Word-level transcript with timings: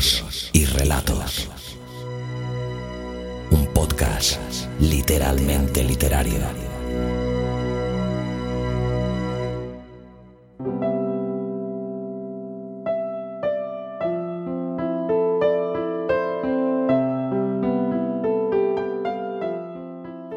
Audiolibros 0.00 0.50
y 0.54 0.64
relatos. 0.64 1.50
Un 3.50 3.66
podcast 3.74 4.40
literalmente 4.80 5.84
literario. 5.84 6.40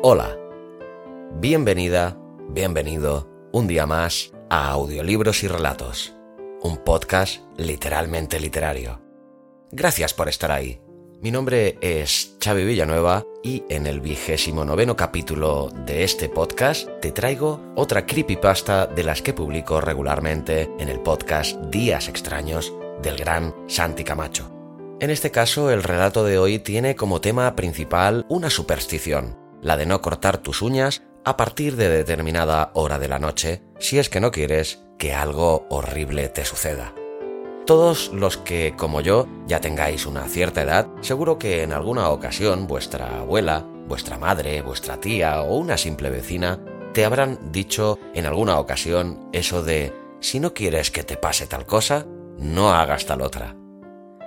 Hola, 0.02 0.38
bienvenida, 1.40 2.18
bienvenido 2.50 3.30
un 3.54 3.68
día 3.68 3.86
más 3.86 4.34
a 4.50 4.72
Audiolibros 4.72 5.42
y 5.44 5.48
Relatos, 5.48 6.14
un 6.62 6.84
podcast 6.84 7.40
literalmente 7.56 8.42
literario. 8.42 9.03
Gracias 9.76 10.14
por 10.14 10.30
estar 10.30 10.52
ahí. 10.52 10.80
Mi 11.20 11.32
nombre 11.32 11.80
es 11.82 12.38
Xavi 12.40 12.64
Villanueva 12.64 13.26
y 13.42 13.64
en 13.70 13.88
el 13.88 14.02
vigésimo 14.02 14.64
noveno 14.64 14.96
capítulo 14.96 15.72
de 15.74 16.04
este 16.04 16.30
podcast 16.30 16.88
te 17.02 17.12
traigo 17.12 17.60
otra 17.76 18.06
creepypasta 18.06 18.86
de 18.86 19.04
las 19.04 19.24
que 19.24 19.34
publico 19.34 19.82
regularmente 19.82 20.70
en 20.78 20.90
el 20.90 21.00
podcast 21.00 21.60
Días 21.72 22.08
Extraños 22.08 22.72
del 23.02 23.18
gran 23.18 23.56
Santi 23.68 24.04
Camacho. 24.04 24.52
En 25.00 25.10
este 25.10 25.32
caso, 25.32 25.72
el 25.72 25.82
relato 25.82 26.24
de 26.24 26.38
hoy 26.38 26.60
tiene 26.60 26.96
como 26.96 27.20
tema 27.20 27.56
principal 27.56 28.28
una 28.30 28.52
superstición, 28.52 29.40
la 29.60 29.76
de 29.76 29.88
no 29.88 30.04
cortar 30.04 30.38
tus 30.38 30.62
uñas 30.62 31.02
a 31.26 31.36
partir 31.36 31.78
de 31.78 31.90
determinada 31.90 32.70
hora 32.76 33.00
de 33.00 33.08
la 33.08 33.18
noche, 33.18 33.64
si 33.80 33.98
es 33.98 34.10
que 34.10 34.20
no 34.20 34.30
quieres 34.30 34.84
que 35.00 35.16
algo 35.16 35.66
horrible 35.72 36.30
te 36.30 36.46
suceda. 36.46 36.94
Todos 37.66 38.12
los 38.14 38.38
que, 38.38 38.76
como 38.76 39.00
yo, 39.00 39.28
ya 39.48 39.62
tengáis 39.62 40.06
una 40.06 40.28
cierta 40.28 40.62
edad, 40.62 40.88
seguro 41.02 41.38
que 41.40 41.64
en 41.64 41.72
alguna 41.72 42.10
ocasión 42.10 42.68
vuestra 42.68 43.20
abuela, 43.20 43.66
vuestra 43.88 44.18
madre, 44.18 44.62
vuestra 44.62 45.00
tía 45.00 45.42
o 45.42 45.56
una 45.56 45.78
simple 45.78 46.10
vecina 46.10 46.60
te 46.94 47.06
habrán 47.06 47.40
dicho 47.52 48.00
en 48.14 48.26
alguna 48.26 48.60
ocasión 48.60 49.30
eso 49.32 49.64
de 49.64 49.94
si 50.20 50.40
no 50.40 50.54
quieres 50.54 50.92
que 50.92 51.04
te 51.04 51.18
pase 51.18 51.48
tal 51.48 51.66
cosa, 51.66 52.06
no 52.38 52.72
hagas 52.72 53.06
tal 53.06 53.22
otra 53.22 53.56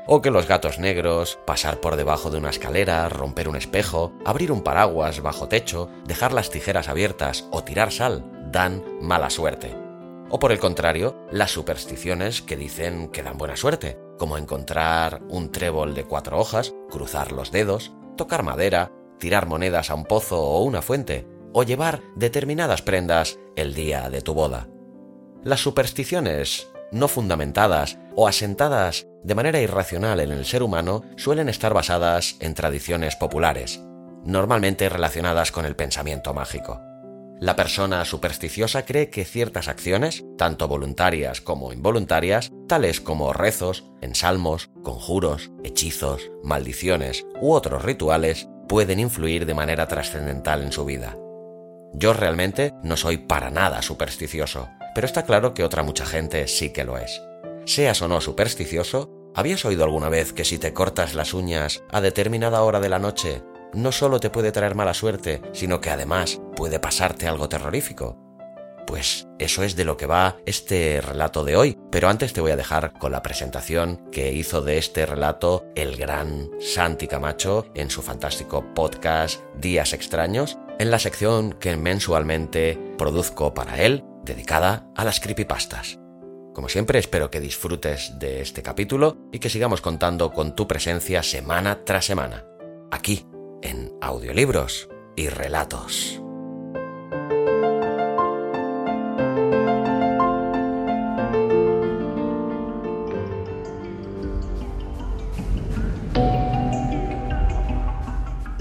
o 0.07 0.23
que 0.23 0.31
los 0.31 0.47
gatos 0.47 0.79
negros, 0.79 1.39
pasar 1.47 1.81
por 1.81 1.97
debajo 1.97 2.31
de 2.31 2.39
una 2.39 2.51
escalera, 2.51 3.09
romper 3.09 3.49
un 3.49 3.57
espejo, 3.57 4.13
abrir 4.25 4.53
un 4.53 4.63
paraguas 4.63 5.21
bajo 5.21 5.49
techo, 5.49 5.91
dejar 6.07 6.33
las 6.33 6.51
tijeras 6.51 6.89
abiertas 6.89 7.47
o 7.51 7.65
tirar 7.65 7.93
sal 7.93 8.25
dan 8.53 8.83
mala 9.01 9.31
suerte. 9.31 9.86
O 10.29 10.39
por 10.39 10.51
el 10.51 10.59
contrario, 10.59 11.17
las 11.31 11.53
supersticiones 11.53 12.43
que 12.43 12.57
dicen 12.57 13.09
que 13.09 13.23
dan 13.23 13.39
buena 13.39 13.57
suerte, 13.57 13.99
como 14.19 14.39
encontrar 14.39 15.23
un 15.29 15.53
trébol 15.53 15.95
de 15.95 16.05
cuatro 16.05 16.39
hojas, 16.39 16.75
cruzar 16.91 17.33
los 17.33 17.53
dedos, 17.53 17.93
tocar 18.17 18.43
madera, 18.43 18.91
tirar 19.19 19.47
monedas 19.47 19.91
a 19.91 19.95
un 19.95 20.05
pozo 20.05 20.43
o 20.43 20.63
una 20.63 20.83
fuente, 20.83 21.27
o 21.53 21.63
llevar 21.63 22.03
determinadas 22.17 22.83
prendas 22.83 23.39
el 23.55 23.73
día 23.75 24.11
de 24.11 24.21
tu 24.21 24.35
boda. 24.35 24.69
Las 25.45 25.61
supersticiones 25.61 26.69
no 26.91 27.09
fundamentadas 27.09 27.99
o 28.15 28.27
asentadas 28.27 29.07
de 29.23 29.35
manera 29.35 29.61
irracional 29.61 30.21
en 30.21 30.33
el 30.33 30.45
ser 30.45 30.63
humano 30.63 31.03
suelen 31.17 31.49
estar 31.49 31.73
basadas 31.73 32.37
en 32.41 32.55
tradiciones 32.55 33.17
populares, 33.17 33.81
normalmente 34.25 34.89
relacionadas 34.89 35.53
con 35.53 35.67
el 35.67 35.77
pensamiento 35.77 36.35
mágico. 36.35 36.81
La 37.39 37.55
persona 37.55 38.03
supersticiosa 38.07 38.87
cree 38.87 39.11
que 39.11 39.27
ciertas 39.27 39.69
acciones, 39.69 40.25
tanto 40.39 40.69
voluntarias 40.69 41.43
como 41.43 41.71
involuntarias, 41.75 42.51
tales 42.67 43.03
como 43.03 43.35
rezos, 43.35 43.85
ensalmos, 44.01 44.71
conjuros, 44.83 45.51
hechizos, 45.63 46.31
maldiciones 46.43 47.27
u 47.43 47.53
otros 47.53 47.85
rituales, 47.85 48.49
pueden 48.69 49.01
influir 49.01 49.45
de 49.45 49.53
manera 49.53 49.87
trascendental 49.87 50.63
en 50.63 50.73
su 50.73 50.87
vida. 50.87 51.19
Yo 51.93 52.15
realmente 52.15 52.73
no 52.83 52.97
soy 52.97 53.19
para 53.19 53.51
nada 53.51 53.83
supersticioso, 53.83 54.71
pero 54.95 55.07
está 55.07 55.25
claro 55.27 55.53
que 55.53 55.63
otra 55.63 55.83
mucha 55.83 56.07
gente 56.07 56.49
sí 56.49 56.73
que 56.73 56.85
lo 56.85 56.97
es. 56.97 57.21
Seas 57.67 58.01
o 58.01 58.09
no 58.09 58.23
supersticioso, 58.23 59.11
¿habías 59.35 59.67
oído 59.67 59.85
alguna 59.85 60.09
vez 60.09 60.33
que 60.33 60.47
si 60.47 60.59
te 60.59 60.73
cortas 60.73 61.15
las 61.15 61.35
uñas 61.35 61.83
a 61.91 62.01
determinada 62.01 62.63
hora 62.63 62.81
de 62.81 62.89
la 62.89 62.99
noche, 62.99 63.43
no 63.75 63.93
solo 63.93 64.21
te 64.21 64.31
puede 64.31 64.53
traer 64.53 64.75
mala 64.75 64.95
suerte, 64.95 65.43
sino 65.53 65.81
que 65.83 65.91
además 65.91 66.41
puede 66.57 66.81
pasarte 66.81 67.29
algo 67.29 67.49
terrorífico? 67.49 68.19
Pues 68.87 69.27
eso 69.39 69.63
es 69.63 69.77
de 69.77 69.85
lo 69.85 69.97
que 69.97 70.07
va 70.07 70.37
este 70.47 71.01
relato 71.01 71.45
de 71.45 71.57
hoy, 71.57 71.79
pero 71.91 72.09
antes 72.09 72.33
te 72.33 72.41
voy 72.41 72.53
a 72.53 72.57
dejar 72.57 72.93
con 72.99 73.13
la 73.13 73.23
presentación 73.23 74.09
que 74.11 74.33
hizo 74.33 74.63
de 74.63 74.79
este 74.79 75.07
relato 75.07 75.67
el 75.75 75.97
gran 75.97 76.49
Santi 76.61 77.09
Camacho 77.09 77.67
en 77.75 77.91
su 77.91 78.01
fantástico 78.01 78.65
podcast 78.75 79.43
Días 79.57 79.93
Extraños, 79.93 80.59
en 80.79 80.91
la 80.91 81.01
sección 81.01 81.53
que 81.53 81.77
mensualmente 81.77 82.79
produzco 82.97 83.55
para 83.55 83.83
él 83.83 84.05
dedicada 84.25 84.89
a 84.95 85.05
las 85.05 85.21
creepypastas. 85.21 85.99
Como 86.55 86.69
siempre, 86.69 86.99
espero 86.99 87.31
que 87.31 87.41
disfrutes 87.41 88.19
de 88.19 88.41
este 88.41 88.63
capítulo 88.63 89.19
y 89.33 89.41
que 89.41 89.51
sigamos 89.51 89.81
contando 89.81 90.33
con 90.33 90.55
tu 90.55 90.67
presencia 90.67 91.23
semana 91.23 91.85
tras 91.85 92.07
semana, 92.07 92.47
aquí, 92.91 93.27
en 93.63 93.93
audiolibros 94.01 94.89
y 95.17 95.29
relatos. 95.29 96.23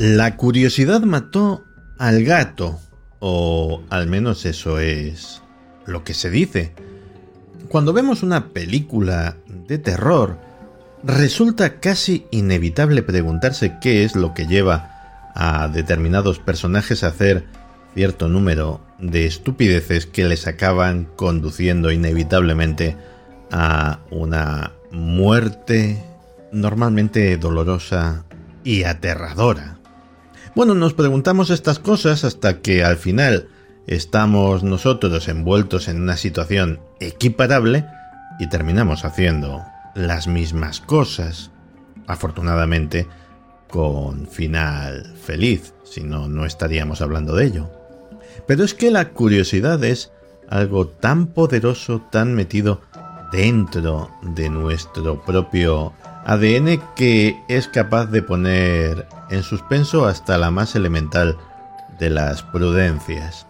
La 0.07 0.37
curiosidad 0.37 1.01
mató 1.01 1.65
al 1.97 2.23
gato, 2.23 2.79
o 3.17 3.81
al 3.89 4.05
menos 4.05 4.45
eso 4.45 4.77
es 4.77 5.41
lo 5.87 6.03
que 6.03 6.13
se 6.13 6.29
dice. 6.29 6.75
Cuando 7.69 7.91
vemos 7.91 8.21
una 8.21 8.49
película 8.49 9.35
de 9.67 9.79
terror, 9.79 10.37
resulta 11.03 11.79
casi 11.79 12.27
inevitable 12.29 13.01
preguntarse 13.01 13.77
qué 13.81 14.03
es 14.03 14.15
lo 14.15 14.35
que 14.35 14.45
lleva 14.45 15.31
a 15.33 15.69
determinados 15.69 16.37
personajes 16.37 17.03
a 17.03 17.07
hacer 17.07 17.45
cierto 17.95 18.27
número 18.27 18.81
de 18.99 19.25
estupideces 19.25 20.05
que 20.05 20.25
les 20.25 20.45
acaban 20.45 21.05
conduciendo 21.15 21.91
inevitablemente 21.91 22.95
a 23.51 24.01
una 24.11 24.71
muerte 24.91 26.03
normalmente 26.51 27.35
dolorosa 27.37 28.23
y 28.63 28.83
aterradora. 28.83 29.79
Bueno, 30.55 30.73
nos 30.73 30.93
preguntamos 30.93 31.49
estas 31.49 31.79
cosas 31.79 32.23
hasta 32.23 32.61
que 32.61 32.85
al 32.85 32.95
final 32.95 33.49
estamos 33.87 34.63
nosotros 34.63 35.27
envueltos 35.27 35.89
en 35.89 36.01
una 36.01 36.15
situación 36.15 36.79
equiparable 37.01 37.85
y 38.39 38.47
terminamos 38.47 39.03
haciendo 39.03 39.61
las 39.95 40.27
mismas 40.27 40.79
cosas. 40.79 41.51
Afortunadamente, 42.07 43.05
con 43.69 44.27
final 44.27 45.13
feliz, 45.21 45.73
si 45.83 46.03
no, 46.03 46.29
no 46.29 46.45
estaríamos 46.45 47.01
hablando 47.01 47.35
de 47.35 47.47
ello. 47.47 47.69
Pero 48.47 48.63
es 48.63 48.73
que 48.73 48.91
la 48.91 49.09
curiosidad 49.09 49.83
es 49.83 50.13
algo 50.47 50.87
tan 50.87 51.27
poderoso, 51.27 52.01
tan 52.13 52.33
metido 52.33 52.79
dentro 53.33 54.09
de 54.21 54.49
nuestro 54.49 55.21
propio 55.25 55.91
ADN 56.23 56.81
que 56.95 57.35
es 57.49 57.67
capaz 57.67 58.05
de 58.05 58.21
poner 58.21 59.05
en 59.29 59.43
suspenso 59.43 60.05
hasta 60.05 60.37
la 60.37 60.51
más 60.51 60.75
elemental 60.75 61.37
de 61.99 62.09
las 62.09 62.43
prudencias. 62.43 63.45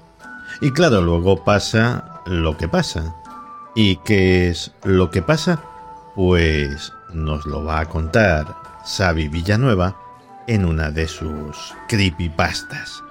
Y 0.62 0.72
claro, 0.72 1.02
luego 1.02 1.44
pasa 1.44 2.22
lo 2.26 2.58
que 2.58 2.68
pasa. 2.68 3.14
¿Y 3.76 3.98
qué 3.98 4.50
es 4.50 4.72
lo 4.84 5.12
que 5.12 5.22
pasa? 5.22 5.62
Pues 6.16 6.94
nos 7.14 7.46
lo 7.46 7.64
va 7.64 7.80
a 7.80 7.86
contar 7.86 8.56
Xavi 8.86 9.28
Villanueva 9.28 9.96
en 10.48 10.66
una 10.66 10.92
de 10.92 11.08
sus 11.08 11.74
creepypastas. 11.88 13.04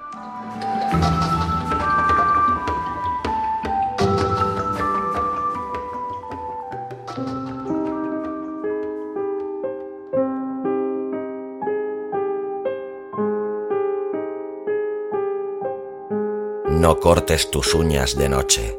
No 16.85 16.99
cortes 16.99 17.49
tus 17.49 17.73
uñas 17.73 18.15
de 18.15 18.29
noche. 18.29 18.77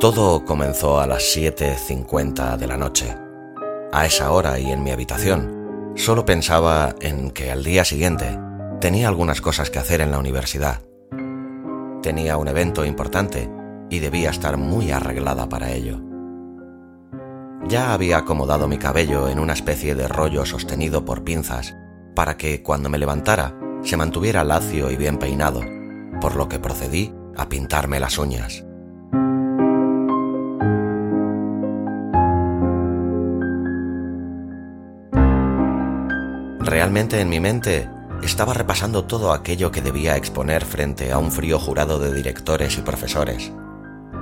Todo 0.00 0.44
comenzó 0.44 0.98
a 0.98 1.06
las 1.06 1.22
7.50 1.36 2.56
de 2.56 2.66
la 2.66 2.76
noche. 2.76 3.16
A 3.92 4.04
esa 4.04 4.32
hora 4.32 4.58
y 4.58 4.72
en 4.72 4.82
mi 4.82 4.90
habitación, 4.90 5.92
solo 5.94 6.24
pensaba 6.24 6.96
en 7.00 7.30
que 7.30 7.52
al 7.52 7.62
día 7.62 7.84
siguiente 7.84 8.36
tenía 8.80 9.06
algunas 9.06 9.40
cosas 9.40 9.70
que 9.70 9.78
hacer 9.78 10.00
en 10.00 10.10
la 10.10 10.18
universidad. 10.18 10.80
Tenía 12.02 12.36
un 12.36 12.48
evento 12.48 12.84
importante 12.84 13.61
y 13.92 14.00
debía 14.00 14.30
estar 14.30 14.56
muy 14.56 14.90
arreglada 14.90 15.50
para 15.50 15.70
ello. 15.70 16.00
Ya 17.68 17.92
había 17.92 18.16
acomodado 18.16 18.66
mi 18.66 18.78
cabello 18.78 19.28
en 19.28 19.38
una 19.38 19.52
especie 19.52 19.94
de 19.94 20.08
rollo 20.08 20.46
sostenido 20.46 21.04
por 21.04 21.24
pinzas 21.24 21.76
para 22.14 22.38
que 22.38 22.62
cuando 22.62 22.88
me 22.88 22.96
levantara 22.96 23.54
se 23.82 23.98
mantuviera 23.98 24.44
lacio 24.44 24.90
y 24.90 24.96
bien 24.96 25.18
peinado, 25.18 25.60
por 26.22 26.36
lo 26.36 26.48
que 26.48 26.58
procedí 26.58 27.12
a 27.36 27.50
pintarme 27.50 28.00
las 28.00 28.16
uñas. 28.16 28.64
Realmente 36.60 37.20
en 37.20 37.28
mi 37.28 37.40
mente 37.40 37.90
estaba 38.22 38.54
repasando 38.54 39.04
todo 39.04 39.34
aquello 39.34 39.70
que 39.70 39.82
debía 39.82 40.16
exponer 40.16 40.64
frente 40.64 41.12
a 41.12 41.18
un 41.18 41.30
frío 41.30 41.58
jurado 41.58 41.98
de 41.98 42.14
directores 42.14 42.78
y 42.78 42.80
profesores. 42.80 43.52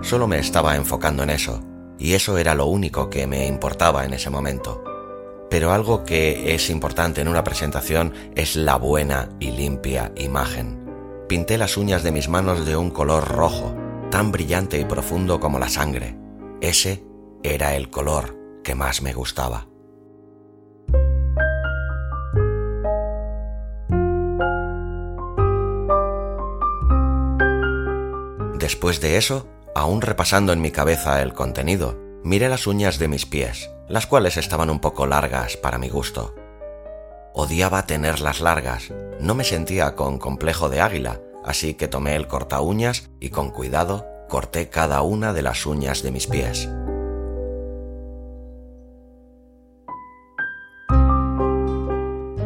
Solo 0.02 0.26
me 0.26 0.38
estaba 0.38 0.76
enfocando 0.76 1.22
en 1.22 1.30
eso, 1.30 1.60
y 1.98 2.14
eso 2.14 2.38
era 2.38 2.54
lo 2.54 2.66
único 2.66 3.10
que 3.10 3.26
me 3.26 3.46
importaba 3.46 4.04
en 4.04 4.14
ese 4.14 4.30
momento. 4.30 4.82
Pero 5.50 5.72
algo 5.72 6.04
que 6.04 6.54
es 6.54 6.70
importante 6.70 7.20
en 7.20 7.28
una 7.28 7.44
presentación 7.44 8.14
es 8.34 8.56
la 8.56 8.76
buena 8.76 9.28
y 9.40 9.50
limpia 9.50 10.12
imagen. 10.16 10.80
Pinté 11.28 11.58
las 11.58 11.76
uñas 11.76 12.02
de 12.02 12.12
mis 12.12 12.28
manos 12.28 12.64
de 12.64 12.76
un 12.76 12.90
color 12.90 13.28
rojo, 13.28 13.74
tan 14.10 14.32
brillante 14.32 14.80
y 14.80 14.84
profundo 14.84 15.38
como 15.38 15.58
la 15.58 15.68
sangre. 15.68 16.16
Ese 16.60 17.04
era 17.42 17.76
el 17.76 17.90
color 17.90 18.36
que 18.64 18.74
más 18.74 19.02
me 19.02 19.12
gustaba. 19.12 19.66
Después 28.58 29.00
de 29.00 29.16
eso, 29.16 29.46
aún 29.74 30.00
repasando 30.00 30.52
en 30.52 30.60
mi 30.60 30.70
cabeza 30.70 31.22
el 31.22 31.32
contenido, 31.32 31.98
miré 32.22 32.48
las 32.48 32.66
uñas 32.66 32.98
de 32.98 33.08
mis 33.08 33.26
pies, 33.26 33.70
las 33.88 34.06
cuales 34.06 34.36
estaban 34.36 34.70
un 34.70 34.80
poco 34.80 35.06
largas 35.06 35.56
para 35.56 35.78
mi 35.78 35.88
gusto. 35.88 36.34
Odiaba 37.34 37.86
tenerlas 37.86 38.40
largas, 38.40 38.92
no 39.20 39.34
me 39.34 39.44
sentía 39.44 39.94
con 39.94 40.18
complejo 40.18 40.68
de 40.68 40.80
águila, 40.80 41.20
así 41.44 41.74
que 41.74 41.88
tomé 41.88 42.16
el 42.16 42.26
corta 42.26 42.60
uñas 42.60 43.10
y 43.20 43.30
con 43.30 43.50
cuidado 43.50 44.06
corté 44.28 44.68
cada 44.68 45.02
una 45.02 45.32
de 45.32 45.42
las 45.42 45.66
uñas 45.66 46.02
de 46.02 46.10
mis 46.12 46.26
pies. 46.26 46.68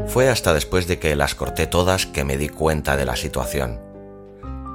Fue 0.07 0.31
hasta 0.31 0.55
después 0.55 0.87
de 0.87 0.99
que 0.99 1.17
las 1.17 1.35
corté 1.35 1.67
todas 1.67 2.07
que 2.07 2.25
me 2.25 2.37
di 2.37 2.49
cuenta 2.49 2.97
de 2.97 3.05
la 3.05 3.17
situación. 3.17 3.84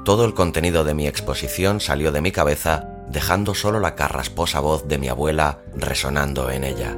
Todo 0.10 0.26
el 0.26 0.34
contenido 0.34 0.84
de 0.84 0.96
mi 0.96 1.06
exposición 1.06 1.80
salió 1.80 2.12
de 2.12 2.20
mi 2.20 2.32
cabeza, 2.32 2.88
dejando 3.10 3.54
solo 3.54 3.80
la 3.80 3.94
carrasposa 3.94 4.60
voz 4.60 4.88
de 4.88 4.98
mi 4.98 5.08
abuela 5.08 5.60
resonando 5.76 6.50
en 6.50 6.64
ella. 6.64 6.98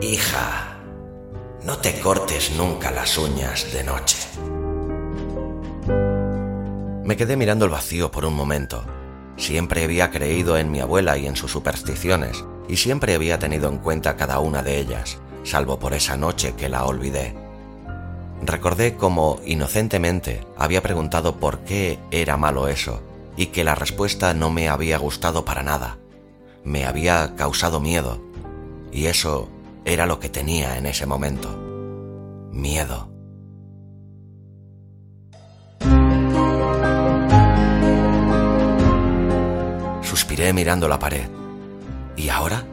Hija, 0.00 0.76
no 1.64 1.78
te 1.78 1.98
cortes 1.98 2.52
nunca 2.56 2.92
las 2.92 3.18
uñas 3.18 3.72
de 3.72 3.82
noche. 3.82 4.18
Me 7.02 7.16
quedé 7.16 7.36
mirando 7.36 7.64
el 7.64 7.72
vacío 7.72 8.12
por 8.12 8.24
un 8.24 8.34
momento. 8.34 8.84
Siempre 9.36 9.82
había 9.82 10.12
creído 10.12 10.56
en 10.56 10.70
mi 10.70 10.78
abuela 10.78 11.18
y 11.18 11.26
en 11.26 11.34
sus 11.34 11.50
supersticiones, 11.50 12.44
y 12.68 12.76
siempre 12.76 13.16
había 13.16 13.40
tenido 13.40 13.68
en 13.68 13.78
cuenta 13.78 14.14
cada 14.14 14.38
una 14.38 14.62
de 14.62 14.78
ellas, 14.78 15.18
salvo 15.42 15.80
por 15.80 15.92
esa 15.92 16.16
noche 16.16 16.54
que 16.56 16.68
la 16.68 16.84
olvidé. 16.84 17.45
Recordé 18.42 18.96
cómo 18.96 19.40
inocentemente 19.44 20.46
había 20.56 20.82
preguntado 20.82 21.36
por 21.36 21.60
qué 21.60 21.98
era 22.10 22.36
malo 22.36 22.68
eso 22.68 23.02
y 23.36 23.46
que 23.46 23.64
la 23.64 23.74
respuesta 23.74 24.34
no 24.34 24.50
me 24.50 24.68
había 24.68 24.98
gustado 24.98 25.44
para 25.44 25.62
nada. 25.62 25.98
Me 26.64 26.84
había 26.84 27.34
causado 27.36 27.80
miedo 27.80 28.20
y 28.92 29.06
eso 29.06 29.48
era 29.84 30.06
lo 30.06 30.20
que 30.20 30.28
tenía 30.28 30.78
en 30.78 30.86
ese 30.86 31.06
momento. 31.06 31.48
Miedo. 32.52 33.10
Suspiré 40.02 40.52
mirando 40.52 40.88
la 40.88 40.98
pared. 40.98 41.28
¿Y 42.16 42.28
ahora? 42.30 42.64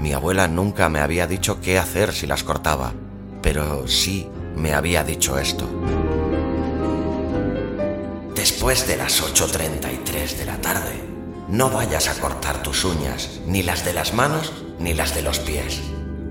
Mi 0.00 0.12
abuela 0.12 0.48
nunca 0.48 0.88
me 0.88 1.00
había 1.00 1.26
dicho 1.26 1.60
qué 1.60 1.78
hacer 1.78 2.12
si 2.12 2.26
las 2.26 2.42
cortaba, 2.42 2.92
pero 3.40 3.86
sí 3.88 4.28
me 4.56 4.72
había 4.72 5.04
dicho 5.04 5.38
esto. 5.38 5.68
Después 8.34 8.86
de 8.86 8.96
las 8.96 9.22
8.33 9.22 10.36
de 10.36 10.44
la 10.44 10.60
tarde, 10.60 11.00
no 11.48 11.70
vayas 11.70 12.08
a 12.08 12.20
cortar 12.20 12.62
tus 12.62 12.84
uñas, 12.84 13.40
ni 13.46 13.62
las 13.62 13.84
de 13.84 13.92
las 13.92 14.12
manos 14.14 14.52
ni 14.78 14.94
las 14.94 15.14
de 15.14 15.22
los 15.22 15.38
pies, 15.38 15.80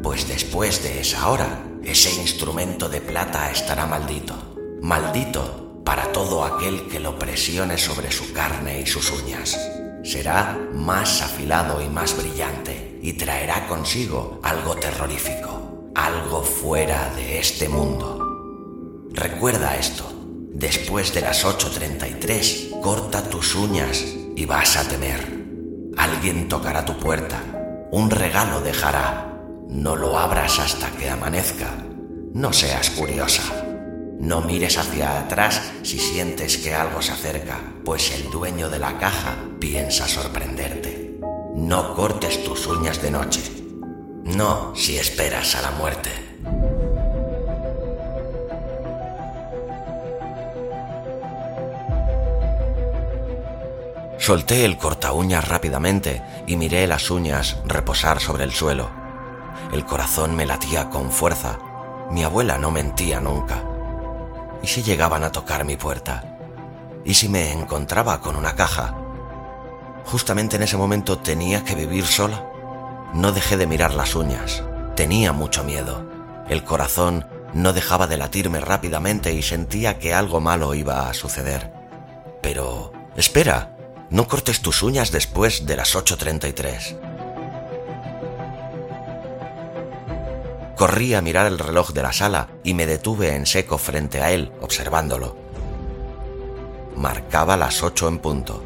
pues 0.04 0.28
después 0.28 0.84
de 0.84 1.02
esa 1.02 1.30
hora, 1.30 1.64
ese 1.84 2.14
instrumento 2.14 2.90
de 2.90 3.02
plata 3.02 3.52
estará 3.52 3.86
maldito, 3.86 4.36
maldito 4.82 5.82
para 5.86 6.12
todo 6.12 6.44
aquel 6.44 6.88
que 6.88 7.00
lo 7.00 7.18
presione 7.18 7.78
sobre 7.78 8.12
su 8.12 8.34
carne 8.34 8.82
y 8.82 8.86
sus 8.86 9.12
uñas. 9.12 9.58
Será 10.04 10.60
más 10.74 11.22
afilado 11.22 11.82
y 11.82 11.90
más 11.90 12.18
brillante 12.18 13.00
y 13.02 13.14
traerá 13.14 13.68
consigo 13.68 14.40
algo 14.44 14.76
terrorífico 14.76 15.76
algo 15.96 16.44
fuera 16.44 17.10
de 17.16 17.40
este 17.40 17.70
mundo. 17.70 18.15
Recuerda 19.16 19.78
esto, 19.78 20.12
después 20.54 21.14
de 21.14 21.22
las 21.22 21.46
8.33, 21.46 22.82
corta 22.82 23.30
tus 23.30 23.56
uñas 23.56 24.04
y 24.36 24.46
vas 24.46 24.78
a 24.78 24.88
temer. 24.88 25.46
Alguien 25.98 26.48
tocará 26.48 26.86
tu 26.86 26.98
puerta, 26.98 27.42
un 27.92 28.12
regalo 28.12 28.62
dejará. 28.62 29.32
No 29.70 29.96
lo 29.96 30.20
abras 30.20 30.60
hasta 30.60 30.92
que 30.92 31.10
amanezca. 31.10 31.72
No 32.34 32.54
seas 32.54 32.90
curiosa. 32.92 33.42
No 34.20 34.42
mires 34.42 34.78
hacia 34.78 35.20
atrás 35.20 35.62
si 35.82 35.98
sientes 35.98 36.58
que 36.58 36.76
algo 36.76 37.02
se 37.02 37.14
acerca, 37.14 37.60
pues 37.84 38.12
el 38.12 38.30
dueño 38.30 38.70
de 38.70 38.80
la 38.80 38.98
caja 39.00 39.36
piensa 39.60 40.08
sorprenderte. 40.08 41.20
No 41.56 41.96
cortes 41.96 42.44
tus 42.44 42.68
uñas 42.68 43.02
de 43.02 43.12
noche 43.12 43.56
no 44.26 44.76
si 44.76 44.98
esperas 44.98 45.56
a 45.56 45.62
la 45.62 45.72
muerte. 45.72 46.10
Solté 54.26 54.66
el 54.66 54.80
corta 54.80 55.14
uñas 55.14 55.48
rápidamente 55.48 56.24
y 56.48 56.58
miré 56.58 56.88
las 56.88 57.12
uñas 57.12 57.58
reposar 57.68 58.20
sobre 58.20 58.44
el 58.44 58.54
suelo. 58.54 58.90
El 59.72 59.86
corazón 59.86 60.36
me 60.36 60.48
latía 60.48 60.90
con 60.90 61.12
fuerza. 61.12 61.60
Mi 62.10 62.24
abuela 62.24 62.58
no 62.58 62.72
mentía 62.72 63.22
nunca. 63.22 63.64
¿Y 64.64 64.68
si 64.68 64.82
llegaban 64.82 65.24
a 65.24 65.32
tocar 65.32 65.64
mi 65.64 65.78
puerta? 65.78 66.40
¿Y 67.06 67.14
si 67.14 67.30
me 67.30 67.52
encontraba 67.52 68.20
con 68.20 68.36
una 68.36 68.56
caja? 68.56 68.96
Justamente 70.06 70.56
en 70.56 70.64
ese 70.64 70.76
momento 70.76 71.20
tenía 71.20 71.64
que 71.64 71.76
vivir 71.76 72.08
sola. 72.08 72.50
No 73.14 73.32
dejé 73.32 73.58
de 73.58 73.68
mirar 73.68 73.94
las 73.94 74.16
uñas. 74.16 74.64
Tenía 74.96 75.34
mucho 75.34 75.64
miedo. 75.64 76.04
El 76.50 76.64
corazón 76.64 77.28
no 77.54 77.74
dejaba 77.74 78.08
de 78.08 78.18
latirme 78.18 78.60
rápidamente 78.60 79.34
y 79.34 79.44
sentía 79.44 80.00
que 80.00 80.16
algo 80.16 80.42
malo 80.42 80.74
iba 80.74 81.08
a 81.12 81.14
suceder. 81.14 81.72
Pero... 82.42 82.92
Espera, 83.16 83.75
no 84.16 84.30
cortes 84.30 84.62
tus 84.62 84.82
uñas 84.82 85.12
después 85.12 85.66
de 85.66 85.76
las 85.76 85.94
8.33. 85.94 86.98
Corrí 90.78 91.14
a 91.14 91.22
mirar 91.22 91.48
el 91.48 91.60
reloj 91.60 91.92
de 91.92 92.02
la 92.02 92.14
sala 92.14 92.48
y 92.64 92.76
me 92.76 92.86
detuve 92.86 93.36
en 93.36 93.46
seco 93.46 93.78
frente 93.78 94.22
a 94.22 94.32
él, 94.32 94.54
observándolo. 94.62 95.36
Marcaba 96.96 97.58
las 97.58 97.84
ocho 97.84 98.08
en 98.08 98.20
punto. 98.20 98.64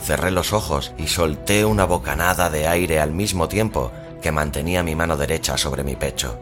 Cerré 0.00 0.32
los 0.32 0.52
ojos 0.52 0.92
y 0.98 1.06
solté 1.06 1.64
una 1.64 1.84
bocanada 1.84 2.50
de 2.50 2.66
aire 2.66 2.98
al 2.98 3.12
mismo 3.12 3.46
tiempo 3.46 3.92
que 4.20 4.32
mantenía 4.32 4.82
mi 4.82 4.96
mano 4.96 5.16
derecha 5.16 5.56
sobre 5.56 5.84
mi 5.84 5.94
pecho. 5.94 6.40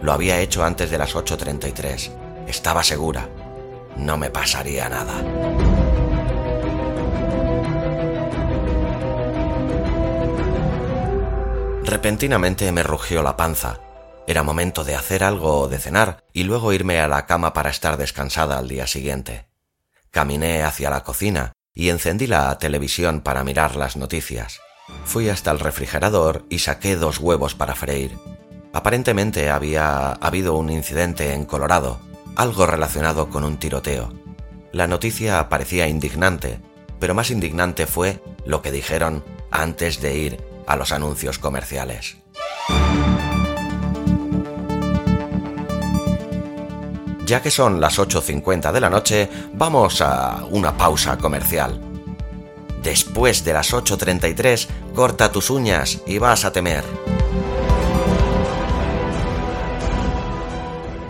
Lo 0.00 0.14
había 0.14 0.40
hecho 0.40 0.64
antes 0.64 0.90
de 0.90 0.96
las 0.96 1.14
8.33. 1.14 2.46
Estaba 2.48 2.82
segura. 2.82 3.28
No 3.98 4.16
me 4.16 4.30
pasaría 4.30 4.88
nada. 4.88 5.73
Repentinamente 11.84 12.72
me 12.72 12.82
rugió 12.82 13.22
la 13.22 13.36
panza. 13.36 13.78
Era 14.26 14.42
momento 14.42 14.84
de 14.84 14.94
hacer 14.94 15.22
algo 15.22 15.60
o 15.60 15.68
de 15.68 15.78
cenar 15.78 16.24
y 16.32 16.44
luego 16.44 16.72
irme 16.72 16.98
a 17.00 17.08
la 17.08 17.26
cama 17.26 17.52
para 17.52 17.68
estar 17.68 17.98
descansada 17.98 18.56
al 18.56 18.68
día 18.68 18.86
siguiente. 18.86 19.48
Caminé 20.10 20.62
hacia 20.62 20.88
la 20.88 21.04
cocina 21.04 21.52
y 21.74 21.90
encendí 21.90 22.26
la 22.26 22.56
televisión 22.58 23.20
para 23.20 23.44
mirar 23.44 23.76
las 23.76 23.98
noticias. 23.98 24.60
Fui 25.04 25.28
hasta 25.28 25.50
el 25.50 25.60
refrigerador 25.60 26.46
y 26.48 26.60
saqué 26.60 26.96
dos 26.96 27.18
huevos 27.18 27.54
para 27.54 27.74
freír. 27.74 28.16
Aparentemente 28.72 29.50
había 29.50 30.12
habido 30.12 30.54
un 30.56 30.70
incidente 30.70 31.34
en 31.34 31.44
Colorado, 31.44 32.00
algo 32.34 32.64
relacionado 32.64 33.28
con 33.28 33.44
un 33.44 33.58
tiroteo. 33.58 34.10
La 34.72 34.86
noticia 34.86 35.50
parecía 35.50 35.86
indignante, 35.86 36.60
pero 36.98 37.14
más 37.14 37.30
indignante 37.30 37.86
fue 37.86 38.22
lo 38.46 38.62
que 38.62 38.72
dijeron 38.72 39.22
antes 39.50 40.00
de 40.00 40.16
ir 40.16 40.53
a 40.66 40.76
los 40.76 40.92
anuncios 40.92 41.38
comerciales. 41.38 42.16
Ya 47.26 47.40
que 47.40 47.50
son 47.50 47.80
las 47.80 47.98
8.50 47.98 48.70
de 48.70 48.80
la 48.80 48.90
noche, 48.90 49.30
vamos 49.54 50.02
a 50.02 50.44
una 50.50 50.76
pausa 50.76 51.16
comercial. 51.16 51.80
Después 52.82 53.44
de 53.44 53.54
las 53.54 53.72
8.33, 53.72 54.68
corta 54.94 55.32
tus 55.32 55.48
uñas 55.48 56.00
y 56.06 56.18
vas 56.18 56.44
a 56.44 56.52
temer. 56.52 56.84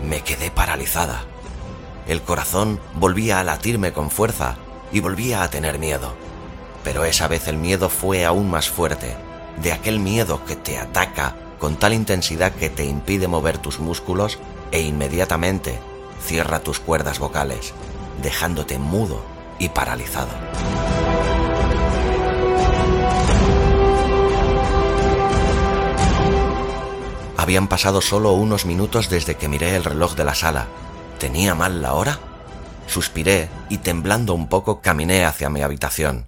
Me 0.07 0.21
quedé 0.21 0.51
paralizada. 0.51 1.25
El 2.07 2.21
corazón 2.21 2.79
volvía 2.93 3.41
a 3.41 3.43
latirme 3.43 3.91
con 3.91 4.09
fuerza 4.09 4.55
y 4.93 5.01
volvía 5.01 5.43
a 5.43 5.49
tener 5.49 5.79
miedo. 5.79 6.13
Pero 6.85 7.03
esa 7.03 7.27
vez 7.27 7.49
el 7.49 7.57
miedo 7.57 7.89
fue 7.89 8.23
aún 8.23 8.49
más 8.49 8.69
fuerte 8.69 9.24
de 9.61 9.71
aquel 9.71 9.99
miedo 9.99 10.43
que 10.45 10.55
te 10.55 10.77
ataca 10.77 11.35
con 11.59 11.77
tal 11.77 11.93
intensidad 11.93 12.51
que 12.53 12.69
te 12.69 12.85
impide 12.85 13.27
mover 13.27 13.57
tus 13.57 13.79
músculos 13.79 14.39
e 14.71 14.81
inmediatamente 14.81 15.79
cierra 16.21 16.59
tus 16.59 16.79
cuerdas 16.79 17.19
vocales, 17.19 17.73
dejándote 18.21 18.77
mudo 18.79 19.21
y 19.59 19.69
paralizado. 19.69 20.31
Habían 27.37 27.67
pasado 27.67 28.01
solo 28.01 28.31
unos 28.33 28.65
minutos 28.65 29.09
desde 29.09 29.35
que 29.35 29.47
miré 29.47 29.75
el 29.75 29.83
reloj 29.83 30.15
de 30.15 30.23
la 30.23 30.33
sala. 30.33 30.67
¿Tenía 31.19 31.53
mal 31.53 31.81
la 31.81 31.93
hora? 31.93 32.17
Suspiré 32.87 33.49
y 33.69 33.77
temblando 33.77 34.33
un 34.33 34.47
poco 34.47 34.81
caminé 34.81 35.25
hacia 35.25 35.49
mi 35.49 35.61
habitación. 35.61 36.25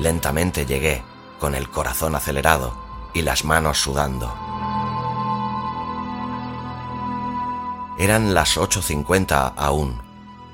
Lentamente 0.00 0.64
llegué, 0.64 1.02
con 1.38 1.54
el 1.54 1.68
corazón 1.68 2.14
acelerado 2.14 2.74
y 3.12 3.20
las 3.20 3.44
manos 3.44 3.78
sudando. 3.78 4.34
Eran 7.98 8.32
las 8.32 8.56
8.50 8.56 9.52
aún. 9.56 10.00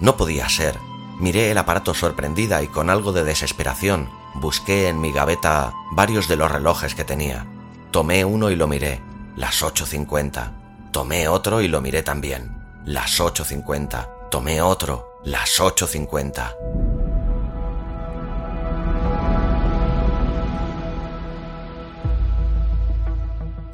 No 0.00 0.16
podía 0.16 0.48
ser. 0.48 0.80
Miré 1.20 1.52
el 1.52 1.58
aparato 1.58 1.94
sorprendida 1.94 2.60
y 2.62 2.66
con 2.66 2.90
algo 2.90 3.12
de 3.12 3.22
desesperación 3.22 4.10
busqué 4.34 4.88
en 4.88 5.00
mi 5.00 5.12
gaveta 5.12 5.72
varios 5.92 6.26
de 6.26 6.36
los 6.36 6.50
relojes 6.50 6.96
que 6.96 7.04
tenía. 7.04 7.46
Tomé 7.92 8.24
uno 8.24 8.50
y 8.50 8.56
lo 8.56 8.66
miré. 8.66 9.00
Las 9.36 9.62
8.50. 9.62 10.90
Tomé 10.90 11.28
otro 11.28 11.60
y 11.60 11.68
lo 11.68 11.80
miré 11.80 12.02
también. 12.02 12.56
Las 12.84 13.20
8.50. 13.20 14.28
Tomé 14.28 14.60
otro. 14.60 15.20
Las 15.22 15.60
8.50. 15.60 16.85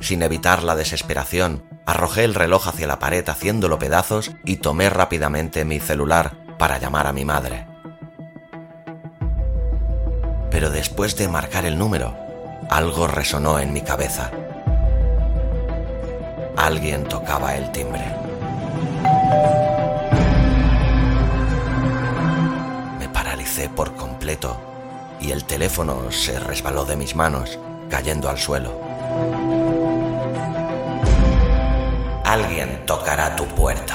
Sin 0.02 0.20
evitar 0.22 0.64
la 0.64 0.74
desesperación, 0.74 1.62
arrojé 1.86 2.24
el 2.24 2.34
reloj 2.34 2.66
hacia 2.66 2.88
la 2.88 2.98
pared 2.98 3.26
haciéndolo 3.28 3.78
pedazos 3.78 4.32
y 4.44 4.56
tomé 4.56 4.90
rápidamente 4.90 5.64
mi 5.64 5.78
celular 5.78 6.34
para 6.58 6.78
llamar 6.78 7.06
a 7.06 7.12
mi 7.12 7.24
madre. 7.24 7.68
Pero 10.50 10.70
después 10.70 11.16
de 11.16 11.28
marcar 11.28 11.66
el 11.66 11.78
número, 11.78 12.16
algo 12.68 13.06
resonó 13.06 13.60
en 13.60 13.72
mi 13.72 13.80
cabeza. 13.82 14.32
Alguien 16.56 17.04
tocaba 17.04 17.54
el 17.54 17.70
timbre. 17.70 18.04
Me 22.98 23.08
paralicé 23.08 23.68
por 23.68 23.94
completo 23.94 24.60
y 25.20 25.30
el 25.30 25.44
teléfono 25.44 26.10
se 26.10 26.40
resbaló 26.40 26.84
de 26.84 26.96
mis 26.96 27.14
manos, 27.14 27.56
cayendo 27.88 28.28
al 28.28 28.38
suelo. 28.38 29.81
Alguien 32.32 32.86
tocará 32.86 33.36
tu 33.36 33.44
puerta. 33.44 33.94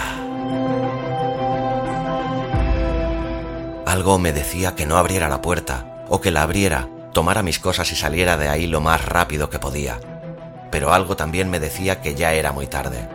Algo 3.88 4.20
me 4.20 4.32
decía 4.32 4.75
que 4.75 4.86
no 4.86 4.98
abriera 4.98 5.27
la 5.27 5.41
puerta, 5.41 6.06
o 6.08 6.22
que 6.22 6.29
la 6.29 6.44
abriera, 6.44 6.88
tomara 7.13 7.41
mis 7.41 7.58
cosas 7.58 7.91
y 7.91 7.96
saliera 7.96 8.38
de 8.38 8.48
ahí 8.48 8.67
lo 8.67 8.79
más 8.79 9.03
rápido 9.03 9.50
que 9.50 9.58
podía. 9.58 10.00
Pero 10.70 10.94
algo 10.94 11.15
también 11.15 11.50
me 11.50 11.60
decía 11.60 12.00
que 12.00 12.13
ya 12.13 12.34
era 12.34 12.51
muy 12.51 12.67
tarde. 12.67 13.10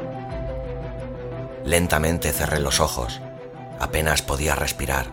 Lentamente 1.64 2.32
cerré 2.32 2.58
los 2.58 2.80
ojos. 2.80 3.20
Apenas 3.78 4.22
podía 4.22 4.56
respirar. 4.56 5.06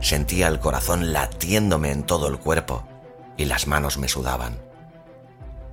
Sentía 0.00 0.46
el 0.46 0.60
corazón 0.60 1.12
latiéndome 1.12 1.90
en 1.90 2.04
todo 2.04 2.28
el 2.28 2.38
cuerpo 2.38 2.86
y 3.36 3.46
las 3.46 3.66
manos 3.66 3.98
me 3.98 4.06
sudaban. 4.06 4.60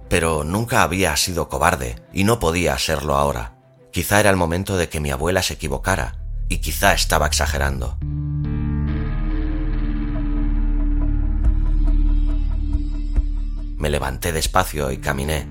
Pero 0.07 0.43
nunca 0.43 0.81
había 0.81 1.15
sido 1.17 1.49
cobarde 1.49 1.97
y 2.11 2.23
no 2.23 2.39
podía 2.39 2.75
serlo 2.79 3.13
ahora. 3.13 3.58
Quizá 3.91 4.19
era 4.19 4.29
el 4.29 4.35
momento 4.35 4.77
de 4.77 4.87
que 4.87 4.99
mi 4.99 5.09
abuela 5.11 5.41
se 5.41 5.55
equivocara, 5.55 6.15
y 6.47 6.59
quizá 6.59 6.93
estaba 6.93 7.27
exagerando. 7.27 7.97
Me 13.77 13.89
levanté 13.89 14.31
despacio 14.31 14.91
y 14.91 14.97
caminé, 14.97 15.47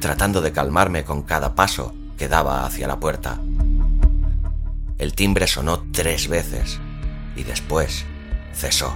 tratando 0.00 0.40
de 0.40 0.52
calmarme 0.52 1.04
con 1.04 1.22
cada 1.22 1.54
paso 1.54 1.94
que 2.16 2.28
daba 2.28 2.66
hacia 2.66 2.86
la 2.86 3.00
puerta. 3.00 3.40
El 4.98 5.14
timbre 5.14 5.46
sonó 5.46 5.86
tres 5.92 6.28
veces 6.28 6.78
y 7.34 7.42
después 7.42 8.04
cesó. 8.52 8.94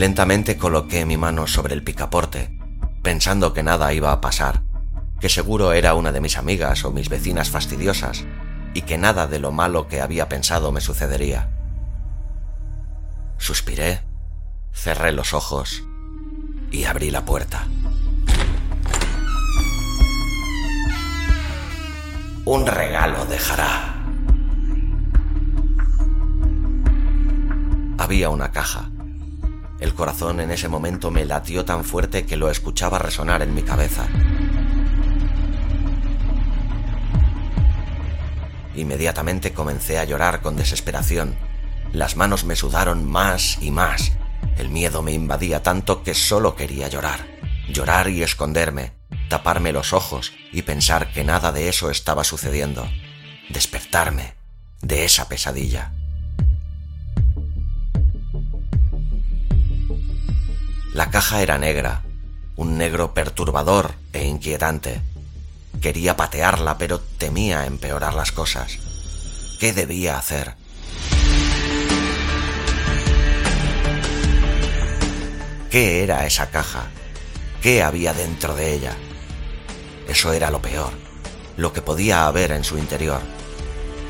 Lentamente 0.00 0.56
coloqué 0.56 1.04
mi 1.04 1.18
mano 1.18 1.46
sobre 1.46 1.74
el 1.74 1.82
picaporte, 1.82 2.58
pensando 3.02 3.52
que 3.52 3.62
nada 3.62 3.92
iba 3.92 4.12
a 4.12 4.22
pasar, 4.22 4.62
que 5.20 5.28
seguro 5.28 5.74
era 5.74 5.92
una 5.92 6.10
de 6.10 6.22
mis 6.22 6.38
amigas 6.38 6.86
o 6.86 6.90
mis 6.90 7.10
vecinas 7.10 7.50
fastidiosas, 7.50 8.24
y 8.72 8.80
que 8.80 8.96
nada 8.96 9.26
de 9.26 9.38
lo 9.38 9.52
malo 9.52 9.88
que 9.88 10.00
había 10.00 10.26
pensado 10.26 10.72
me 10.72 10.80
sucedería. 10.80 11.50
Suspiré, 13.36 14.00
cerré 14.72 15.12
los 15.12 15.34
ojos 15.34 15.84
y 16.70 16.84
abrí 16.84 17.10
la 17.10 17.26
puerta. 17.26 17.66
Un 22.46 22.66
regalo 22.66 23.26
dejará. 23.26 23.96
Había 27.98 28.30
una 28.30 28.50
caja 28.50 28.89
el 29.80 29.94
corazón 29.94 30.40
en 30.40 30.50
ese 30.50 30.68
momento 30.68 31.10
me 31.10 31.24
latió 31.24 31.64
tan 31.64 31.84
fuerte 31.84 32.26
que 32.26 32.36
lo 32.36 32.50
escuchaba 32.50 32.98
resonar 32.98 33.42
en 33.42 33.54
mi 33.54 33.62
cabeza. 33.62 34.06
Inmediatamente 38.74 39.52
comencé 39.52 39.98
a 39.98 40.04
llorar 40.04 40.42
con 40.42 40.56
desesperación. 40.56 41.36
Las 41.92 42.16
manos 42.16 42.44
me 42.44 42.56
sudaron 42.56 43.04
más 43.10 43.58
y 43.60 43.70
más. 43.70 44.12
El 44.56 44.68
miedo 44.68 45.02
me 45.02 45.12
invadía 45.12 45.62
tanto 45.62 46.02
que 46.02 46.14
solo 46.14 46.54
quería 46.54 46.88
llorar. 46.88 47.26
Llorar 47.68 48.08
y 48.08 48.22
esconderme, 48.22 48.92
taparme 49.28 49.72
los 49.72 49.92
ojos 49.92 50.32
y 50.52 50.62
pensar 50.62 51.12
que 51.12 51.24
nada 51.24 51.52
de 51.52 51.68
eso 51.68 51.90
estaba 51.90 52.24
sucediendo. 52.24 52.88
Despertarme 53.48 54.34
de 54.82 55.04
esa 55.04 55.28
pesadilla. 55.28 55.92
La 60.92 61.08
caja 61.08 61.40
era 61.40 61.56
negra, 61.56 62.02
un 62.56 62.76
negro 62.76 63.14
perturbador 63.14 63.94
e 64.12 64.26
inquietante. 64.26 65.00
Quería 65.80 66.16
patearla, 66.16 66.78
pero 66.78 66.98
temía 66.98 67.64
empeorar 67.64 68.14
las 68.14 68.32
cosas. 68.32 68.78
¿Qué 69.60 69.72
debía 69.72 70.18
hacer? 70.18 70.56
¿Qué 75.70 76.02
era 76.02 76.26
esa 76.26 76.50
caja? 76.50 76.88
¿Qué 77.62 77.84
había 77.84 78.12
dentro 78.12 78.56
de 78.56 78.74
ella? 78.74 78.96
Eso 80.08 80.32
era 80.32 80.50
lo 80.50 80.60
peor, 80.60 80.92
lo 81.56 81.72
que 81.72 81.82
podía 81.82 82.26
haber 82.26 82.50
en 82.50 82.64
su 82.64 82.76
interior. 82.78 83.20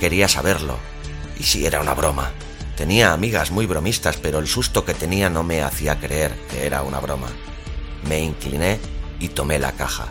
Quería 0.00 0.28
saberlo, 0.28 0.78
y 1.38 1.42
si 1.42 1.66
era 1.66 1.82
una 1.82 1.92
broma. 1.92 2.30
Tenía 2.80 3.12
amigas 3.12 3.50
muy 3.50 3.66
bromistas, 3.66 4.16
pero 4.16 4.38
el 4.38 4.46
susto 4.46 4.86
que 4.86 4.94
tenía 4.94 5.28
no 5.28 5.42
me 5.42 5.60
hacía 5.60 6.00
creer 6.00 6.32
que 6.48 6.64
era 6.64 6.80
una 6.80 6.98
broma. 6.98 7.26
Me 8.08 8.20
incliné 8.20 8.80
y 9.18 9.28
tomé 9.28 9.58
la 9.58 9.72
caja. 9.72 10.06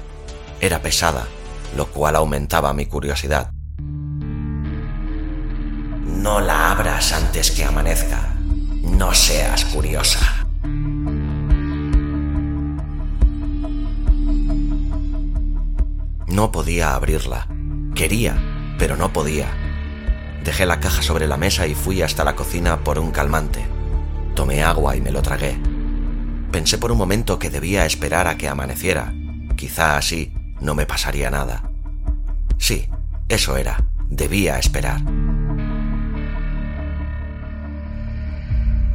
Era 0.62 0.80
pesada, 0.80 1.26
lo 1.76 1.88
cual 1.88 2.16
aumentaba 2.16 2.72
mi 2.76 2.86
curiosidad. 2.86 3.52
No 6.06 6.40
la 6.42 6.70
abras 6.70 7.12
antes 7.12 7.50
que 7.50 7.66
amanezca. 7.66 8.36
No 8.84 9.16
seas 9.16 9.66
curiosa. 9.66 10.46
No 16.28 16.52
podía 16.52 16.94
abrirla. 16.94 17.48
Quería, 17.96 18.76
pero 18.78 18.96
no 18.96 19.12
podía. 19.12 19.69
Dejé 20.44 20.66
la 20.66 20.80
caja 20.80 21.02
sobre 21.02 21.28
la 21.28 21.38
mesa 21.38 21.68
y 21.68 21.76
fui 21.76 22.02
hasta 22.02 22.24
la 22.24 22.36
cocina 22.36 22.78
por 22.78 22.98
un 23.00 23.12
calmante. 23.12 23.66
Tomé 24.36 24.64
agua 24.64 24.96
y 24.96 25.02
me 25.02 25.12
lo 25.12 25.22
tragué. 25.22 25.58
Pensé 26.52 26.78
por 26.78 26.92
un 26.92 26.98
momento 26.98 27.38
que 27.38 27.50
debía 27.50 27.86
esperar 27.86 28.28
a 28.28 28.38
que 28.38 28.48
amaneciera. 28.48 29.14
Quizá 29.56 29.98
así 29.98 30.34
no 30.62 30.76
me 30.76 30.86
pasaría 30.86 31.30
nada. 31.30 31.70
Sí, 32.58 32.88
eso 33.28 33.58
era. 33.58 33.84
Debía 34.10 34.58
esperar. 34.58 35.02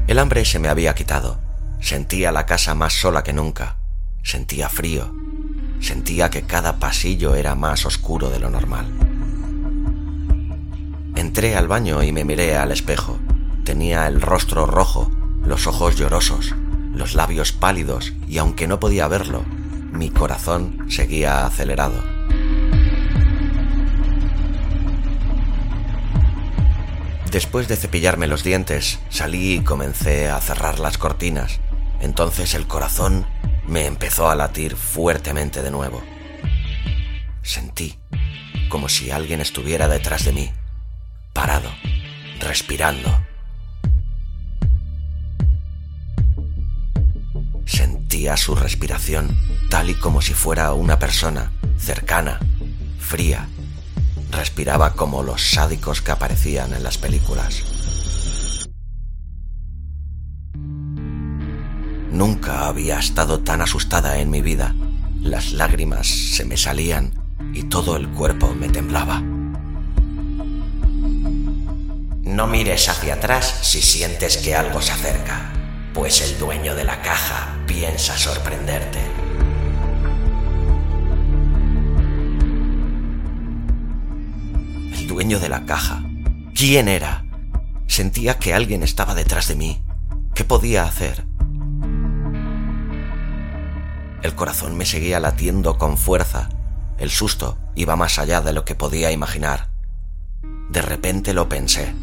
El 0.07 0.19
hambre 0.19 0.45
se 0.45 0.59
me 0.59 0.69
había 0.69 0.95
quitado. 0.95 1.41
Sentía 1.81 2.33
la 2.33 2.47
casa 2.47 2.75
más 2.75 2.95
sola 2.95 3.23
que 3.23 3.33
nunca. 3.33 3.77
Sentía 4.23 4.69
frío. 4.69 5.15
Sentía 5.81 6.31
que 6.31 6.43
cada 6.43 6.79
pasillo 6.79 7.35
era 7.35 7.55
más 7.55 7.85
oscuro 7.87 8.31
de 8.31 8.39
lo 8.39 8.51
normal. 8.51 9.14
Entré 11.17 11.57
al 11.57 11.69
baño 11.69 12.03
y 12.03 12.13
me 12.13 12.25
miré 12.25 12.57
al 12.57 12.73
espejo. 12.73 13.19
Tenía 13.65 14.07
el 14.07 14.21
rostro 14.21 14.67
rojo, 14.67 15.11
los 15.45 15.67
ojos 15.67 15.97
llorosos, 15.97 16.55
los 16.93 17.15
labios 17.15 17.53
pálidos 17.53 18.13
y 18.29 18.39
aunque 18.39 18.67
no 18.67 18.81
podía 18.81 19.09
verlo, 19.09 19.45
mi 19.93 20.11
corazón 20.11 20.87
seguía 20.89 21.47
acelerado. 21.47 22.03
Después 27.31 27.69
de 27.69 27.77
cepillarme 27.77 28.27
los 28.27 28.45
dientes, 28.45 29.01
salí 29.09 29.55
y 29.55 29.65
comencé 29.65 30.29
a 30.29 30.41
cerrar 30.41 30.79
las 30.79 30.99
cortinas. 30.99 31.61
Entonces 32.01 32.55
el 32.55 32.67
corazón 32.67 33.27
me 33.67 33.87
empezó 33.87 34.31
a 34.31 34.37
latir 34.37 34.77
fuertemente 34.77 35.63
de 35.63 35.71
nuevo. 35.71 36.03
Sentí 37.43 37.99
como 38.69 38.89
si 38.89 39.13
alguien 39.13 39.41
estuviera 39.41 39.87
detrás 39.87 40.25
de 40.25 40.33
mí, 40.33 40.51
parado, 41.35 41.69
respirando. 42.41 43.23
Sentía 47.67 48.39
su 48.39 48.55
respiración 48.55 49.37
tal 49.69 49.91
y 49.91 49.95
como 49.95 50.23
si 50.23 50.33
fuera 50.33 50.73
una 50.73 50.99
persona 50.99 51.53
cercana, 51.77 52.39
fría. 52.99 53.49
Respiraba 54.31 54.95
como 54.95 55.23
los 55.23 55.43
sádicos 55.51 56.01
que 56.01 56.13
aparecían 56.13 56.73
en 56.73 56.83
las 56.83 56.97
películas. 56.97 57.63
Nunca 62.11 62.69
había 62.69 63.01
estado 63.01 63.41
tan 63.41 63.61
asustada 63.61 64.19
en 64.19 64.31
mi 64.31 64.41
vida. 64.41 64.75
Las 65.21 65.53
lágrimas 65.53 66.07
se 66.07 66.45
me 66.45 66.57
salían 66.57 67.13
y 67.53 67.65
todo 67.65 67.97
el 67.97 68.09
cuerpo 68.11 68.55
me 68.55 68.69
temblaba. 68.69 69.34
No 72.35 72.49
mires 72.49 72.89
hacia 72.89 73.15
atrás 73.15 73.61
si 73.63 73.81
sientes 73.81 74.39
que 74.39 74.57
algo 74.57 74.83
se 74.83 74.91
acerca, 74.91 75.53
pues 75.93 76.21
el 76.21 76.37
dueño 76.37 76.75
de 76.75 76.83
la 76.83 77.01
caja 77.01 77.59
piensa 77.65 78.19
sorprenderte. 78.19 78.99
El 84.95 85.07
dueño 85.07 85.39
de 85.39 85.49
la 85.49 85.65
caja. 85.65 86.03
¿Quién 86.57 86.89
era? 86.89 87.25
Sentía 87.87 88.37
que 88.41 88.53
alguien 88.53 88.83
estaba 88.83 89.15
detrás 89.15 89.47
de 89.47 89.55
mí. 89.55 89.85
¿Qué 90.35 90.43
podía 90.43 90.83
hacer? 90.83 91.25
El 94.25 94.35
corazón 94.35 94.77
me 94.77 94.87
seguía 94.87 95.21
latiendo 95.21 95.79
con 95.79 95.97
fuerza. 95.97 96.49
El 96.99 97.11
susto 97.11 97.59
iba 97.77 97.95
más 97.95 98.19
allá 98.19 98.41
de 98.41 98.53
lo 98.53 98.65
que 98.65 98.75
podía 98.75 99.13
imaginar. 99.13 99.69
De 100.69 100.83
repente 100.83 101.33
lo 101.33 101.49
pensé. 101.49 101.95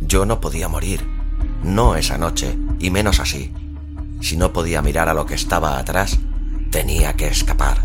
Yo 0.00 0.26
no 0.26 0.40
podía 0.40 0.68
morir. 0.68 1.06
No 1.62 1.96
esa 1.96 2.18
noche, 2.18 2.56
y 2.78 2.90
menos 2.90 3.20
así. 3.20 3.52
Si 4.20 4.36
no 4.36 4.52
podía 4.52 4.82
mirar 4.82 5.08
a 5.08 5.14
lo 5.14 5.26
que 5.26 5.34
estaba 5.34 5.78
atrás, 5.78 6.18
tenía 6.70 7.14
que 7.14 7.28
escapar. 7.28 7.82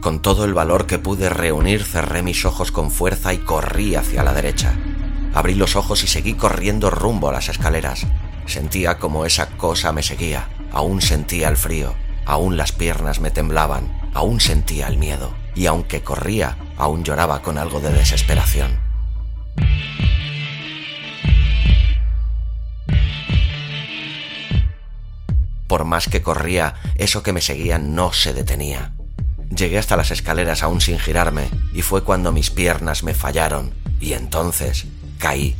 Con 0.00 0.22
todo 0.22 0.44
el 0.44 0.54
valor 0.54 0.86
que 0.86 0.98
pude 0.98 1.28
reunir, 1.28 1.82
cerré 1.82 2.22
mis 2.22 2.44
ojos 2.44 2.70
con 2.70 2.90
fuerza 2.90 3.34
y 3.34 3.38
corrí 3.38 3.94
hacia 3.94 4.22
la 4.22 4.32
derecha. 4.32 4.74
Abrí 5.34 5.54
los 5.54 5.76
ojos 5.76 6.04
y 6.04 6.06
seguí 6.06 6.34
corriendo 6.34 6.88
rumbo 6.90 7.28
a 7.28 7.32
las 7.32 7.48
escaleras. 7.48 8.06
Sentía 8.46 8.98
como 8.98 9.26
esa 9.26 9.46
cosa 9.56 9.92
me 9.92 10.02
seguía. 10.02 10.48
Aún 10.72 11.02
sentía 11.02 11.48
el 11.48 11.56
frío. 11.56 11.94
Aún 12.24 12.56
las 12.56 12.72
piernas 12.72 13.20
me 13.20 13.30
temblaban. 13.30 14.10
Aún 14.14 14.40
sentía 14.40 14.86
el 14.86 14.98
miedo. 14.98 15.34
Y 15.58 15.66
aunque 15.66 16.04
corría, 16.04 16.56
aún 16.76 17.02
lloraba 17.02 17.42
con 17.42 17.58
algo 17.58 17.80
de 17.80 17.90
desesperación. 17.90 18.78
Por 25.66 25.84
más 25.84 26.06
que 26.08 26.22
corría, 26.22 26.76
eso 26.94 27.24
que 27.24 27.32
me 27.32 27.40
seguía 27.40 27.80
no 27.80 28.12
se 28.12 28.34
detenía. 28.34 28.92
Llegué 29.50 29.78
hasta 29.78 29.96
las 29.96 30.12
escaleras 30.12 30.62
aún 30.62 30.80
sin 30.80 31.00
girarme, 31.00 31.50
y 31.74 31.82
fue 31.82 32.04
cuando 32.04 32.30
mis 32.30 32.50
piernas 32.50 33.02
me 33.02 33.14
fallaron, 33.14 33.74
y 33.98 34.12
entonces 34.12 34.86
caí. 35.18 35.56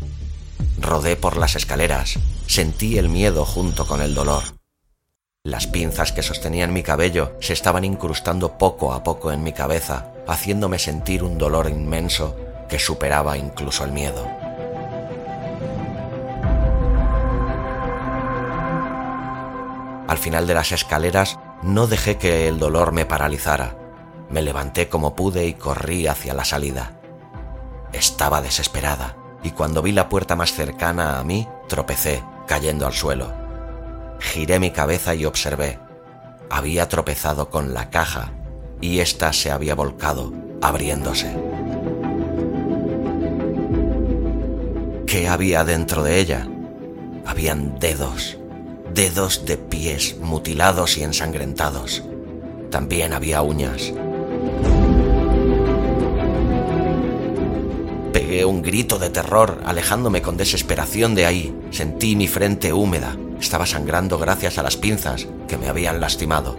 Rodé 0.81 1.17
por 1.17 1.37
las 1.37 1.57
escaleras, 1.57 2.21
sentí 2.47 2.99
el 2.99 3.09
miedo 3.09 3.45
junto 3.45 3.85
con 3.85 4.01
el 4.01 4.15
dolor. 4.15 4.58
Las 5.49 5.67
pinzas 5.67 6.13
que 6.13 6.23
sostenían 6.23 6.75
mi 6.75 6.83
cabello 6.83 7.33
se 7.41 7.55
estaban 7.55 7.83
incrustando 7.83 8.59
poco 8.59 8.93
a 8.93 9.03
poco 9.03 9.33
en 9.33 9.43
mi 9.43 9.55
cabeza, 9.55 10.13
haciéndome 10.27 10.79
sentir 10.79 11.25
un 11.25 11.39
dolor 11.39 11.71
inmenso 11.71 12.37
que 12.69 12.79
superaba 12.79 13.39
incluso 13.39 13.83
el 13.83 13.93
miedo. 13.93 14.29
Al 20.07 20.19
final 20.19 20.47
de 20.47 20.53
las 20.53 20.71
escaleras 20.71 21.39
no 21.63 21.87
dejé 21.87 22.19
que 22.19 22.47
el 22.47 22.59
dolor 22.59 22.93
me 22.93 23.07
paralizara. 23.07 23.75
Me 24.29 24.43
levanté 24.43 24.91
como 24.91 25.17
pude 25.17 25.47
y 25.47 25.55
corrí 25.55 26.09
hacia 26.09 26.35
la 26.35 26.45
salida. 26.45 27.01
Estaba 27.95 28.43
desesperada, 28.43 29.17
y 29.43 29.53
cuando 29.53 29.81
vi 29.81 29.93
la 29.93 30.11
puerta 30.11 30.37
más 30.37 30.53
cercana 30.53 31.19
a 31.19 31.25
mí, 31.25 31.49
tropecé, 31.69 32.23
cayendo 32.47 32.87
al 32.87 32.93
suelo. 32.93 33.48
Giré 34.21 34.59
mi 34.59 34.71
cabeza 34.71 35.15
y 35.15 35.25
observé. 35.25 35.79
Había 36.51 36.89
tropezado 36.89 37.51
con 37.51 37.75
la 37.75 37.91
caja 37.91 38.33
y 38.81 39.01
ésta 39.01 39.33
se 39.33 39.51
había 39.51 39.75
volcado, 39.75 40.33
abriéndose. 40.61 41.35
¿Qué 45.07 45.29
había 45.29 45.65
dentro 45.65 46.03
de 46.03 46.21
ella? 46.21 46.47
Habían 47.27 47.79
dedos, 47.79 48.39
dedos 48.95 49.45
de 49.47 49.57
pies 49.57 50.17
mutilados 50.21 50.99
y 50.99 51.03
ensangrentados. 51.03 52.03
También 52.71 53.13
había 53.13 53.43
uñas. 53.43 53.93
Pegué 58.13 58.45
un 58.45 58.63
grito 58.63 58.99
de 58.99 59.11
terror, 59.11 59.61
alejándome 59.65 60.23
con 60.23 60.37
desesperación 60.37 61.15
de 61.15 61.27
ahí. 61.27 61.59
Sentí 61.71 62.17
mi 62.17 62.29
frente 62.29 62.73
húmeda. 62.73 63.17
Estaba 63.41 63.67
sangrando 63.67 64.19
gracias 64.19 64.59
a 64.59 64.63
las 64.63 64.77
pinzas 64.77 65.27
que 65.47 65.57
me 65.57 65.69
habían 65.69 66.01
lastimado. 66.01 66.57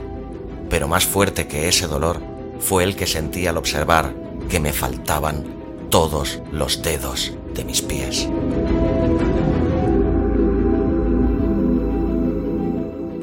Pero 0.69 0.87
más 0.87 1.05
fuerte 1.05 1.47
que 1.47 1.67
ese 1.67 1.87
dolor 1.87 2.21
fue 2.59 2.83
el 2.83 2.95
que 2.95 3.07
sentí 3.07 3.47
al 3.47 3.57
observar 3.57 4.13
que 4.49 4.59
me 4.59 4.73
faltaban 4.73 5.45
todos 5.89 6.41
los 6.51 6.81
dedos 6.81 7.33
de 7.53 7.65
mis 7.65 7.81
pies. 7.81 8.27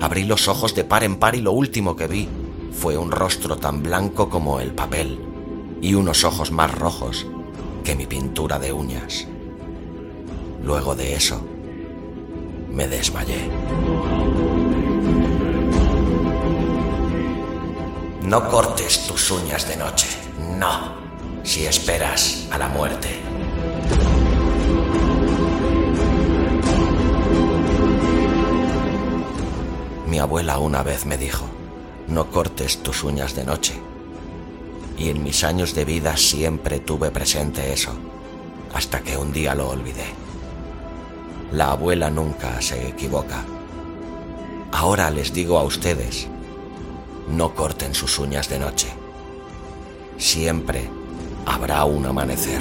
Abrí 0.00 0.24
los 0.24 0.48
ojos 0.48 0.74
de 0.74 0.84
par 0.84 1.04
en 1.04 1.16
par 1.16 1.34
y 1.34 1.40
lo 1.40 1.52
último 1.52 1.96
que 1.96 2.06
vi 2.06 2.28
fue 2.72 2.96
un 2.96 3.10
rostro 3.10 3.56
tan 3.56 3.82
blanco 3.82 4.28
como 4.28 4.60
el 4.60 4.72
papel 4.72 5.18
y 5.80 5.94
unos 5.94 6.24
ojos 6.24 6.52
más 6.52 6.72
rojos 6.72 7.26
que 7.84 7.94
mi 7.94 8.06
pintura 8.06 8.58
de 8.58 8.72
uñas. 8.72 9.26
Luego 10.62 10.94
de 10.94 11.14
eso, 11.14 11.46
me 12.76 12.86
desmayé. 12.86 13.50
No 18.22 18.48
cortes 18.50 19.06
tus 19.06 19.30
uñas 19.30 19.66
de 19.66 19.76
noche, 19.76 20.08
no, 20.58 20.94
si 21.42 21.64
esperas 21.64 22.46
a 22.50 22.58
la 22.58 22.68
muerte. 22.68 23.08
Mi 30.06 30.18
abuela 30.18 30.58
una 30.58 30.82
vez 30.82 31.06
me 31.06 31.16
dijo, 31.16 31.46
no 32.08 32.30
cortes 32.30 32.82
tus 32.82 33.04
uñas 33.04 33.34
de 33.34 33.44
noche. 33.44 33.72
Y 34.98 35.08
en 35.08 35.22
mis 35.22 35.44
años 35.44 35.74
de 35.74 35.86
vida 35.86 36.16
siempre 36.18 36.80
tuve 36.80 37.10
presente 37.10 37.72
eso, 37.72 37.92
hasta 38.74 39.00
que 39.00 39.16
un 39.16 39.32
día 39.32 39.54
lo 39.54 39.70
olvidé. 39.70 40.25
La 41.52 41.70
abuela 41.70 42.10
nunca 42.10 42.60
se 42.60 42.88
equivoca. 42.88 43.44
Ahora 44.72 45.10
les 45.10 45.32
digo 45.32 45.58
a 45.58 45.62
ustedes, 45.62 46.28
no 47.28 47.54
corten 47.54 47.94
sus 47.94 48.18
uñas 48.18 48.48
de 48.48 48.58
noche. 48.58 48.88
Siempre 50.18 50.90
habrá 51.46 51.84
un 51.84 52.04
amanecer. 52.06 52.60